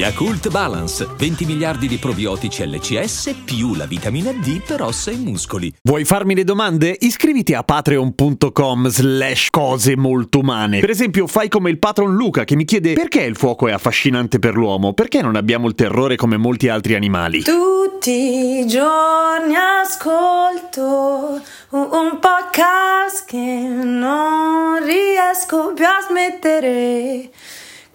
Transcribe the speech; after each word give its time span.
Yakult 0.00 0.48
Balance, 0.48 1.06
20 1.14 1.44
miliardi 1.44 1.86
di 1.86 1.98
probiotici 1.98 2.66
LCS 2.66 3.34
più 3.44 3.74
la 3.74 3.84
vitamina 3.84 4.32
D 4.32 4.62
per 4.62 4.80
ossa 4.80 5.10
e 5.10 5.16
muscoli. 5.16 5.70
Vuoi 5.82 6.06
farmi 6.06 6.34
le 6.34 6.42
domande? 6.42 6.96
Iscriviti 6.98 7.52
a 7.52 7.62
patreon.com 7.62 8.88
slash 8.88 9.50
cose 9.50 9.98
molto 9.98 10.38
umane. 10.38 10.80
Per 10.80 10.88
esempio, 10.88 11.26
fai 11.26 11.50
come 11.50 11.68
il 11.68 11.78
patron 11.78 12.14
Luca 12.14 12.44
che 12.44 12.56
mi 12.56 12.64
chiede 12.64 12.94
perché 12.94 13.20
il 13.20 13.36
fuoco 13.36 13.68
è 13.68 13.72
affascinante 13.72 14.38
per 14.38 14.54
l'uomo, 14.54 14.94
perché 14.94 15.20
non 15.20 15.36
abbiamo 15.36 15.68
il 15.68 15.74
terrore 15.74 16.16
come 16.16 16.38
molti 16.38 16.68
altri 16.68 16.94
animali. 16.94 17.42
Tutti 17.42 18.60
i 18.60 18.66
giorni 18.66 19.54
ascolto 19.54 21.42
un, 21.72 22.18
podcast 22.18 23.26
che 23.26 23.36
non 23.36 24.82
riesco 24.82 25.74
più 25.74 25.84
a 25.84 26.00
smettere. 26.08 27.28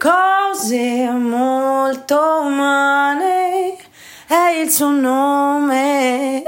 Cose 0.05 1.09
molto 1.09 2.41
umane 2.43 3.75
è 4.27 4.61
il 4.61 4.69
suo 4.69 4.91
nome 4.91 6.43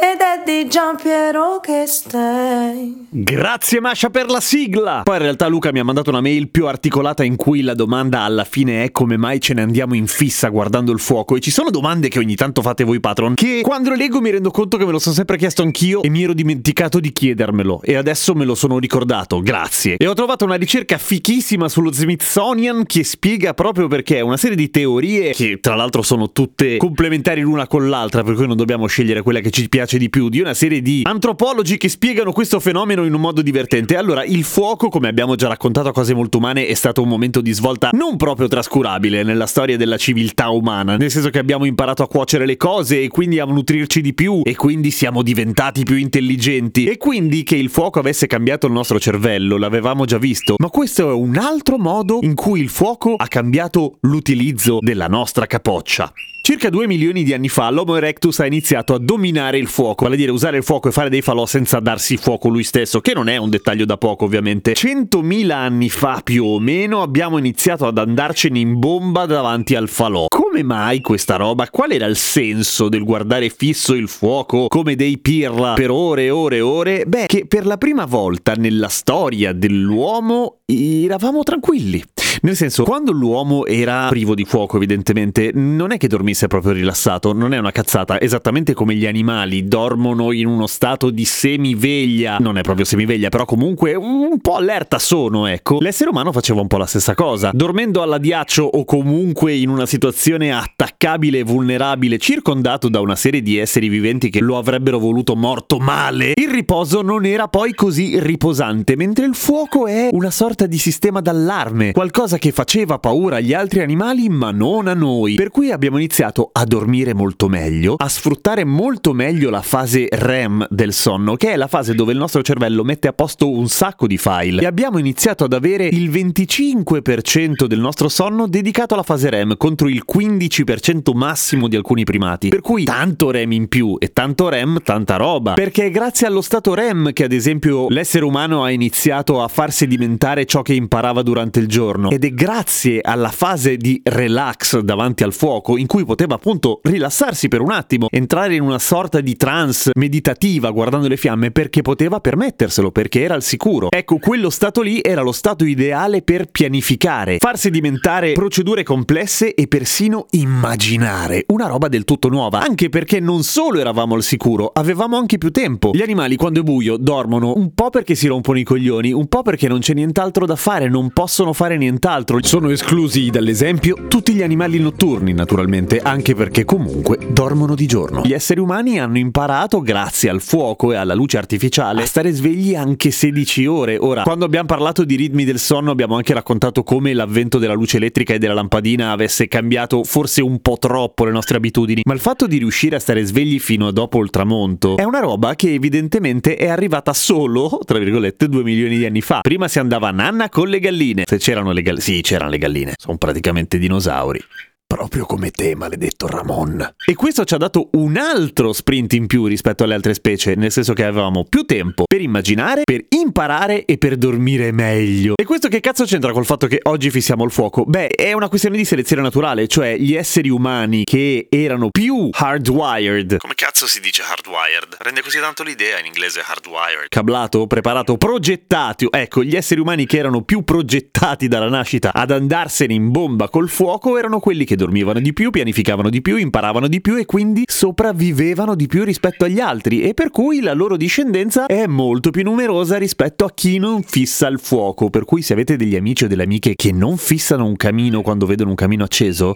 Giampiero 0.65 1.59
che 1.61 1.83
stai. 1.85 3.05
Grazie 3.09 3.79
Masha 3.79 4.09
per 4.09 4.29
la 4.29 4.39
sigla! 4.39 5.01
Poi 5.03 5.15
in 5.17 5.21
realtà 5.21 5.47
Luca 5.47 5.71
mi 5.71 5.79
ha 5.79 5.83
mandato 5.83 6.09
una 6.09 6.21
mail 6.21 6.49
più 6.49 6.65
articolata 6.65 7.23
in 7.23 7.35
cui 7.35 7.61
la 7.61 7.75
domanda 7.75 8.21
alla 8.21 8.43
fine 8.43 8.83
è 8.83 8.91
come 8.91 9.17
mai 9.17 9.39
ce 9.39 9.53
ne 9.53 9.61
andiamo 9.61 9.93
in 9.93 10.07
fissa 10.07 10.49
guardando 10.49 10.91
il 10.91 10.99
fuoco 10.99 11.35
e 11.35 11.39
ci 11.39 11.51
sono 11.51 11.69
domande 11.69 12.07
che 12.07 12.17
ogni 12.17 12.35
tanto 12.35 12.61
fate 12.61 12.83
voi 12.83 12.99
patron 12.99 13.35
che 13.35 13.61
quando 13.61 13.91
le 13.91 13.97
leggo 13.97 14.19
mi 14.19 14.31
rendo 14.31 14.49
conto 14.49 14.77
che 14.77 14.85
me 14.85 14.91
lo 14.91 14.99
sono 14.99 15.13
sempre 15.13 15.37
chiesto 15.37 15.61
anch'io 15.61 16.01
e 16.01 16.09
mi 16.09 16.23
ero 16.23 16.33
dimenticato 16.33 16.99
di 16.99 17.11
chiedermelo 17.11 17.81
e 17.83 17.95
adesso 17.95 18.33
me 18.33 18.45
lo 18.45 18.55
sono 18.55 18.79
ricordato, 18.79 19.41
grazie. 19.41 19.97
E 19.97 20.07
ho 20.07 20.13
trovato 20.13 20.45
una 20.45 20.55
ricerca 20.55 20.97
fichissima 20.97 21.69
sullo 21.69 21.91
Smithsonian 21.91 22.85
che 22.85 23.03
spiega 23.03 23.53
proprio 23.53 23.87
perché 23.87 24.21
una 24.21 24.37
serie 24.37 24.55
di 24.55 24.69
teorie 24.71 25.33
che 25.33 25.59
tra 25.61 25.75
l'altro 25.75 26.01
sono 26.01 26.31
tutte 26.31 26.77
complementari 26.77 27.41
l'una 27.41 27.67
con 27.67 27.89
l'altra 27.89 28.23
per 28.23 28.33
cui 28.33 28.47
non 28.47 28.57
dobbiamo 28.57 28.87
scegliere 28.87 29.21
quella 29.21 29.39
che 29.39 29.51
ci 29.51 29.69
piace 29.69 29.97
di 29.97 30.09
più, 30.09 30.29
di 30.29 30.45
una 30.47 30.55
serie 30.55 30.81
di 30.81 31.01
antropologi 31.03 31.75
che 31.77 31.89
spiegano 31.89 32.31
questo 32.31 32.61
fenomeno 32.61 33.03
in 33.03 33.13
un 33.13 33.19
modo 33.19 33.41
divertente. 33.41 33.97
Allora, 33.97 34.23
il 34.23 34.45
fuoco, 34.45 34.87
come 34.87 35.09
abbiamo 35.09 35.35
già 35.35 35.49
raccontato 35.49 35.89
a 35.89 35.91
cose 35.91 36.13
molto 36.13 36.37
umane, 36.37 36.67
è 36.67 36.73
stato 36.73 37.01
un 37.01 37.09
momento 37.09 37.41
di 37.41 37.51
svolta 37.51 37.89
non 37.91 38.15
proprio 38.15 38.47
trascurabile 38.47 39.23
nella 39.23 39.45
storia 39.45 39.75
della 39.75 39.97
civiltà 39.97 40.47
umana, 40.47 40.95
nel 40.95 41.11
senso 41.11 41.29
che 41.29 41.39
abbiamo 41.39 41.65
imparato 41.65 42.01
a 42.01 42.07
cuocere 42.07 42.45
le 42.45 42.55
cose 42.55 43.01
e 43.01 43.09
quindi 43.09 43.39
a 43.39 43.45
nutrirci 43.45 43.99
di 43.99 44.13
più 44.13 44.39
e 44.45 44.55
quindi 44.55 44.89
siamo 44.89 45.21
diventati 45.21 45.83
più 45.83 45.97
intelligenti 45.97 46.85
e 46.85 46.97
quindi 46.97 47.43
che 47.43 47.57
il 47.57 47.69
fuoco 47.69 47.99
avesse 47.99 48.25
cambiato 48.25 48.67
il 48.67 48.73
nostro 48.73 48.99
cervello, 49.01 49.57
l'avevamo 49.57 50.05
già 50.05 50.17
visto, 50.17 50.55
ma 50.59 50.69
questo 50.69 51.09
è 51.09 51.13
un 51.13 51.35
altro 51.35 51.77
modo 51.77 52.19
in 52.21 52.35
cui 52.35 52.61
il 52.61 52.69
fuoco 52.69 53.15
ha 53.15 53.27
cambiato 53.27 53.97
l'utilizzo 54.01 54.77
della 54.79 55.07
nostra 55.07 55.45
capoccia. 55.45 56.09
Circa 56.47 56.69
2 56.69 56.87
milioni 56.87 57.23
di 57.23 57.33
anni 57.33 57.49
fa 57.49 57.69
l'Homo 57.69 57.97
erectus 57.97 58.39
ha 58.39 58.45
iniziato 58.45 58.93
a 58.93 58.99
dominare 58.99 59.57
il 59.57 59.67
fuoco, 59.67 60.05
vale 60.05 60.15
a 60.15 60.17
dire 60.17 60.31
usare 60.31 60.55
il 60.55 60.63
fuoco 60.63 60.87
e 60.87 60.93
fare 60.93 61.09
dei 61.09 61.21
falò 61.21 61.45
senza 61.45 61.81
darsi 61.81 62.15
fuoco 62.15 62.47
lui 62.47 62.63
stesso, 62.63 63.01
che 63.01 63.13
non 63.13 63.27
è 63.27 63.35
un 63.35 63.49
dettaglio 63.49 63.83
da 63.83 63.97
poco 63.97 64.23
ovviamente. 64.23 64.71
100.000 64.71 65.51
anni 65.51 65.89
fa 65.89 66.21
più 66.23 66.45
o 66.45 66.57
meno 66.59 67.01
abbiamo 67.01 67.37
iniziato 67.37 67.85
ad 67.85 67.97
andarcene 67.97 68.59
in 68.59 68.79
bomba 68.79 69.25
davanti 69.25 69.75
al 69.75 69.89
falò. 69.89 70.27
Come 70.29 70.63
mai 70.63 71.01
questa 71.01 71.35
roba? 71.35 71.69
Qual 71.69 71.91
era 71.91 72.05
il 72.05 72.15
senso 72.15 72.87
del 72.87 73.03
guardare 73.03 73.49
fisso 73.49 73.93
il 73.93 74.07
fuoco 74.07 74.67
come 74.69 74.95
dei 74.95 75.17
pirla 75.17 75.73
per 75.73 75.91
ore 75.91 76.23
e 76.23 76.29
ore 76.29 76.55
e 76.55 76.61
ore? 76.61 77.03
Beh, 77.05 77.25
che 77.25 77.45
per 77.45 77.65
la 77.65 77.75
prima 77.75 78.05
volta 78.05 78.53
nella 78.53 78.87
storia 78.87 79.51
dell'uomo 79.51 80.59
eravamo 80.65 81.43
tranquilli. 81.43 82.01
Nel 82.41 82.55
senso, 82.55 82.83
quando 82.83 83.11
l'uomo 83.11 83.65
era 83.65 84.07
privo 84.09 84.35
di 84.35 84.45
fuoco, 84.45 84.77
evidentemente, 84.77 85.51
non 85.53 85.91
è 85.91 85.97
che 85.97 86.07
dormisse 86.07 86.47
proprio 86.47 86.73
rilassato, 86.73 87.33
non 87.33 87.53
è 87.53 87.57
una 87.57 87.71
cazzata, 87.71 88.21
esattamente 88.21 88.73
come 88.73 88.93
gli 88.95 89.05
animali 89.05 89.67
dormono 89.67 90.31
in 90.31 90.45
uno 90.45 90.67
stato 90.67 91.09
di 91.09 91.25
semiveglia, 91.25 92.37
non 92.39 92.57
è 92.57 92.61
proprio 92.61 92.85
semiveglia, 92.85 93.29
però 93.29 93.45
comunque 93.45 93.95
un 93.95 94.39
po' 94.39 94.55
allerta 94.55 94.99
sono, 94.99 95.47
ecco. 95.47 95.77
L'essere 95.79 96.09
umano 96.09 96.31
faceva 96.31 96.61
un 96.61 96.67
po' 96.67 96.77
la 96.77 96.85
stessa 96.85 97.15
cosa, 97.15 97.51
dormendo 97.53 98.01
all'adiaccio 98.01 98.63
o 98.63 98.85
comunque 98.85 99.53
in 99.53 99.69
una 99.69 99.85
situazione 99.85 100.53
attaccabile 100.53 101.39
e 101.39 101.43
vulnerabile, 101.43 102.17
circondato 102.17 102.89
da 102.89 102.99
una 102.99 103.15
serie 103.15 103.41
di 103.41 103.57
esseri 103.57 103.87
viventi 103.87 104.29
che 104.29 104.41
lo 104.41 104.57
avrebbero 104.57 104.99
voluto 104.99 105.35
morto 105.35 105.79
male, 105.79 106.33
il 106.35 106.49
riposo 106.49 107.01
non 107.01 107.25
era 107.25 107.47
poi 107.47 107.73
così 107.73 108.19
riposante, 108.19 108.95
mentre 108.95 109.25
il 109.25 109.35
fuoco 109.35 109.87
è 109.87 110.09
una 110.11 110.31
sorta 110.31 110.65
di 110.67 110.77
sistema 110.77 111.19
d'allarme, 111.21 111.91
qualcosa 111.93 112.26
che 112.35 112.51
faceva 112.51 112.99
paura 112.99 113.37
agli 113.37 113.53
altri 113.53 113.79
animali 113.79 114.27
ma 114.27 114.51
non 114.51 114.87
a 114.87 114.93
noi, 114.93 115.35
per 115.35 115.49
cui 115.49 115.71
abbiamo 115.71 115.95
iniziato 115.95 116.49
a 116.51 116.65
dormire 116.65 117.13
molto 117.13 117.47
meglio, 117.47 117.95
a 117.97 118.09
sfruttare 118.09 118.65
molto 118.65 119.13
meglio 119.13 119.49
la 119.49 119.61
fase 119.61 120.07
REM 120.11 120.67
del 120.69 120.91
sonno, 120.91 121.35
che 121.35 121.53
è 121.53 121.55
la 121.55 121.67
fase 121.67 121.95
dove 121.95 122.11
il 122.11 122.17
nostro 122.17 122.41
cervello 122.41 122.83
mette 122.83 123.07
a 123.07 123.13
posto 123.13 123.49
un 123.49 123.69
sacco 123.69 124.07
di 124.07 124.17
file, 124.17 124.61
e 124.61 124.65
abbiamo 124.65 124.97
iniziato 124.97 125.45
ad 125.45 125.53
avere 125.53 125.87
il 125.87 126.09
25% 126.09 127.65
del 127.65 127.79
nostro 127.79 128.09
sonno 128.09 128.47
dedicato 128.47 128.95
alla 128.95 129.03
fase 129.03 129.29
REM 129.29 129.55
contro 129.55 129.87
il 129.87 130.03
15% 130.05 131.15
massimo 131.15 131.69
di 131.69 131.77
alcuni 131.77 132.03
primati, 132.03 132.49
per 132.49 132.59
cui 132.59 132.83
tanto 132.83 133.31
REM 133.31 133.53
in 133.53 133.67
più 133.69 133.95
e 133.99 134.11
tanto 134.11 134.49
REM 134.49 134.81
tanta 134.83 135.15
roba, 135.15 135.53
perché 135.53 135.85
è 135.85 135.91
grazie 135.91 136.27
allo 136.27 136.41
stato 136.41 136.73
REM 136.73 137.13
che 137.13 137.23
ad 137.23 137.31
esempio 137.31 137.87
l'essere 137.89 138.25
umano 138.25 138.63
ha 138.63 138.71
iniziato 138.71 139.41
a 139.41 139.47
far 139.47 139.71
sedimentare 139.71 140.45
ciò 140.45 140.61
che 140.61 140.73
imparava 140.73 141.21
durante 141.21 141.59
il 141.59 141.67
giorno 141.67 142.09
ed 142.17 142.25
è 142.25 142.31
grazie 142.31 142.99
alla 142.99 143.29
fase 143.29 143.77
di 143.77 144.01
relax 144.03 144.79
davanti 144.79 145.21
al 145.21 145.33
fuoco 145.33 145.77
in 145.77 145.85
cui 145.85 146.03
poteva 146.03 146.33
appunto 146.33 146.79
rilassarsi 146.81 147.47
per 147.47 147.61
un 147.61 147.69
attimo, 147.69 148.07
entrare 148.09 148.55
in 148.55 148.63
una 148.63 148.79
sorta 148.79 149.21
di 149.21 149.35
trance 149.35 149.91
meditativa 149.93 150.71
guardando 150.71 151.07
le 151.07 151.15
fiamme 151.15 151.51
perché 151.51 151.83
poteva 151.83 152.19
permetterselo, 152.19 152.89
perché 152.89 153.21
era 153.21 153.35
al 153.35 153.43
sicuro. 153.43 153.91
Ecco, 153.91 154.17
quello 154.17 154.49
stato 154.49 154.81
lì 154.81 154.99
era 155.03 155.21
lo 155.21 155.31
stato 155.31 155.63
ideale 155.63 156.23
per 156.23 156.49
pianificare, 156.49 157.37
far 157.37 157.55
sedimentare 157.55 158.31
procedure 158.31 158.81
complesse 158.81 159.53
e 159.53 159.67
persino 159.67 160.25
immaginare 160.31 161.45
una 161.49 161.67
roba 161.67 161.87
del 161.87 162.03
tutto 162.03 162.29
nuova, 162.29 162.61
anche 162.61 162.89
perché 162.89 163.19
non 163.19 163.43
solo 163.43 163.79
eravamo 163.79 164.15
al 164.15 164.23
sicuro, 164.23 164.71
avevamo 164.73 165.17
anche 165.17 165.37
più 165.37 165.51
tempo. 165.51 165.91
Gli 165.93 166.01
animali 166.01 166.35
quando 166.35 166.61
è 166.61 166.63
buio 166.63 166.97
dormono 166.97 167.53
un 167.55 167.75
po' 167.75 167.91
perché 167.91 168.15
si 168.15 168.25
rompono 168.25 168.57
i 168.57 168.63
coglioni, 168.63 169.11
un 169.11 169.27
po' 169.27 169.43
perché 169.43 169.67
non 169.67 169.81
c'è 169.81 169.93
nient'altro 169.93 170.47
da 170.47 170.55
fare, 170.55 170.89
non 170.89 171.11
possono 171.11 171.53
fare 171.53 171.77
nient'altro. 171.77 172.05
Sono 172.39 172.69
esclusi 172.69 173.29
dall'esempio 173.29 174.05
tutti 174.07 174.31
gli 174.31 174.41
animali 174.41 174.79
notturni, 174.79 175.33
naturalmente, 175.33 175.99
anche 175.99 176.35
perché 176.35 176.63
comunque 176.63 177.19
dormono 177.27 177.75
di 177.75 177.85
giorno. 177.85 178.21
Gli 178.23 178.31
esseri 178.31 178.61
umani 178.61 178.97
hanno 178.97 179.17
imparato, 179.17 179.81
grazie 179.81 180.29
al 180.29 180.39
fuoco 180.39 180.93
e 180.93 180.95
alla 180.95 181.13
luce 181.13 181.37
artificiale, 181.37 182.03
a 182.03 182.05
stare 182.05 182.31
svegli 182.31 182.75
anche 182.75 183.11
16 183.11 183.65
ore. 183.65 183.97
Ora, 183.97 184.23
quando 184.23 184.45
abbiamo 184.45 184.67
parlato 184.67 185.03
di 185.03 185.17
ritmi 185.17 185.43
del 185.43 185.59
sonno, 185.59 185.91
abbiamo 185.91 186.15
anche 186.15 186.33
raccontato 186.33 186.83
come 186.83 187.13
l'avvento 187.13 187.57
della 187.57 187.73
luce 187.73 187.97
elettrica 187.97 188.33
e 188.33 188.37
della 188.37 188.53
lampadina 188.53 189.11
avesse 189.11 189.49
cambiato 189.49 190.05
forse 190.05 190.41
un 190.41 190.61
po' 190.61 190.77
troppo 190.79 191.25
le 191.25 191.31
nostre 191.31 191.57
abitudini, 191.57 192.03
ma 192.05 192.13
il 192.13 192.21
fatto 192.21 192.47
di 192.47 192.57
riuscire 192.57 192.95
a 192.95 192.99
stare 192.99 193.25
svegli 193.25 193.59
fino 193.59 193.85
a 193.85 193.91
dopo 193.91 194.23
il 194.23 194.29
tramonto 194.29 194.95
è 194.95 195.03
una 195.03 195.19
roba 195.19 195.55
che 195.55 195.73
evidentemente 195.73 196.55
è 196.55 196.69
arrivata 196.69 197.11
solo, 197.11 197.81
tra 197.85 197.99
virgolette, 197.99 198.47
2 198.47 198.63
milioni 198.63 198.97
di 198.97 199.05
anni 199.05 199.19
fa. 199.19 199.41
Prima 199.41 199.67
si 199.67 199.79
andava 199.79 200.07
a 200.07 200.11
nanna 200.11 200.47
con 200.47 200.69
le 200.69 200.79
galline. 200.79 201.23
Se 201.25 201.37
c'erano 201.37 201.73
le 201.73 201.81
galline, 201.81 201.95
sì, 201.97 202.21
c'erano 202.21 202.49
le 202.51 202.57
galline, 202.57 202.93
sono 202.97 203.17
praticamente 203.17 203.77
dinosauri. 203.77 204.41
Proprio 204.87 205.25
come 205.25 205.51
te, 205.51 205.75
maledetto 205.75 206.27
Ramon. 206.27 206.93
E 207.05 207.13
questo 207.13 207.43
ci 207.43 207.53
ha 207.53 207.57
dato 207.57 207.89
un 207.95 208.15
altro 208.15 208.71
sprint 208.71 209.11
in 209.13 209.27
più 209.27 209.45
rispetto 209.45 209.83
alle 209.83 209.95
altre 209.95 210.13
specie, 210.13 210.55
nel 210.55 210.71
senso 210.71 210.93
che 210.93 211.03
avevamo 211.03 211.43
più 211.43 211.63
tempo 211.63 212.05
per 212.07 212.21
immaginare, 212.21 212.83
per 212.85 213.03
imparare 213.09 213.83
e 213.83 213.97
per 213.97 214.15
dormire 214.15 214.71
meglio. 214.71 215.33
E 215.35 215.43
questo 215.43 215.67
che 215.67 215.81
cazzo 215.81 216.05
c'entra 216.05 216.31
col 216.31 216.45
fatto 216.45 216.67
che 216.67 216.79
oggi 216.83 217.11
fissiamo 217.11 217.43
il 217.43 217.51
fuoco? 217.51 217.83
Beh, 217.83 218.07
è 218.07 218.31
una 218.31 218.47
questione 218.47 218.77
di 218.77 218.85
selezione 218.85 219.21
naturale, 219.21 219.67
cioè 219.67 219.97
gli 219.97 220.15
esseri 220.15 220.47
umani 220.47 221.03
che 221.03 221.47
erano 221.49 221.89
più 221.89 222.29
hardwired. 222.31 223.39
Come 223.39 223.55
cazzo 223.55 223.87
si 223.87 223.99
dice 223.99 224.21
hardwired? 224.21 224.95
Rende 224.99 225.21
così 225.21 225.37
tanto 225.39 225.63
l'idea 225.63 225.99
in 225.99 226.05
inglese 226.05 226.39
hardwired. 226.39 227.09
Cablato, 227.09 227.67
preparato, 227.67 228.15
progettati. 228.15 229.05
Ecco, 229.11 229.43
gli 229.43 229.57
esseri 229.57 229.81
umani 229.81 230.05
che 230.05 230.17
erano 230.17 230.43
più 230.43 230.63
progettati 230.63 231.49
dalla 231.49 231.67
nascita 231.67 232.13
ad 232.13 232.31
andarsene 232.31 232.93
in 232.93 233.11
bomba 233.11 233.49
col 233.49 233.67
fuoco 233.67 234.17
erano 234.17 234.39
quelli 234.39 234.63
che 234.63 234.75
dormivano 234.77 235.19
di 235.19 235.33
più, 235.33 235.49
pianificavano 235.49 236.09
di 236.09 236.21
più, 236.21 236.37
imparavano 236.37 236.87
di 236.87 237.01
più 237.01 237.17
e 237.17 237.25
quindi 237.25 237.63
sopravvivevano 237.67 238.75
di 238.75 238.87
più 238.87 239.03
rispetto 239.03 239.43
agli 239.43 239.59
altri 239.59 240.03
e 240.03 240.13
per 240.13 240.29
cui 240.29 240.61
la 240.61 240.71
loro 240.73 240.95
discendenza 240.95 241.65
è 241.65 241.85
molto 241.85 242.31
più 242.31 242.43
numerosa 242.43 242.97
rispetto 242.97 243.43
a 243.43 243.51
chi 243.53 243.77
non 243.77 244.03
fissa 244.03 244.47
il 244.47 244.59
fuoco. 244.59 245.09
Per 245.09 245.25
cui 245.25 245.41
se 245.41 245.51
avete 245.51 245.75
degli 245.75 245.97
amici 245.97 246.23
o 246.23 246.27
delle 246.29 246.43
amiche 246.43 246.75
che 246.75 246.93
non 246.93 247.17
fissano 247.17 247.65
un 247.65 247.75
camino 247.75 248.21
quando 248.21 248.45
vedono 248.45 248.69
un 248.69 248.75
camino 248.75 249.03
acceso, 249.03 249.55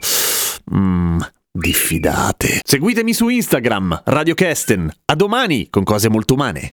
mmm, 0.76 1.20
diffidate. 1.50 2.60
Seguitemi 2.64 3.14
su 3.14 3.30
Instagram, 3.30 4.02
Radio 4.06 4.34
Kesten. 4.34 4.92
A 5.06 5.16
domani 5.16 5.68
con 5.70 5.84
cose 5.84 6.10
molto 6.10 6.34
umane. 6.34 6.72